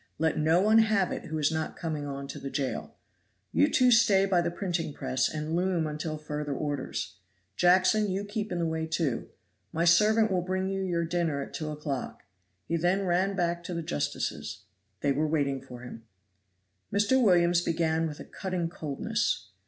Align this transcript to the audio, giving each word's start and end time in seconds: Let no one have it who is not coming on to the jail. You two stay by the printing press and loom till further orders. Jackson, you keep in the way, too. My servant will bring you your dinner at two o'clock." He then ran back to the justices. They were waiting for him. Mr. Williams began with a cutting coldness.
Let 0.17 0.35
no 0.35 0.59
one 0.61 0.79
have 0.79 1.11
it 1.11 1.25
who 1.25 1.37
is 1.37 1.51
not 1.51 1.77
coming 1.77 2.07
on 2.07 2.27
to 2.29 2.39
the 2.39 2.49
jail. 2.49 2.95
You 3.51 3.69
two 3.71 3.91
stay 3.91 4.25
by 4.25 4.41
the 4.41 4.49
printing 4.49 4.95
press 4.95 5.29
and 5.29 5.55
loom 5.55 5.95
till 5.99 6.17
further 6.17 6.55
orders. 6.55 7.17
Jackson, 7.55 8.09
you 8.09 8.25
keep 8.25 8.51
in 8.51 8.57
the 8.57 8.65
way, 8.65 8.87
too. 8.87 9.29
My 9.71 9.85
servant 9.85 10.31
will 10.31 10.41
bring 10.41 10.69
you 10.69 10.81
your 10.81 11.05
dinner 11.05 11.43
at 11.43 11.53
two 11.53 11.69
o'clock." 11.69 12.23
He 12.67 12.77
then 12.77 13.05
ran 13.05 13.35
back 13.35 13.63
to 13.65 13.75
the 13.75 13.83
justices. 13.83 14.63
They 15.01 15.11
were 15.11 15.27
waiting 15.27 15.61
for 15.61 15.81
him. 15.81 16.01
Mr. 16.91 17.21
Williams 17.23 17.61
began 17.61 18.07
with 18.07 18.19
a 18.19 18.25
cutting 18.25 18.71
coldness. 18.71 19.51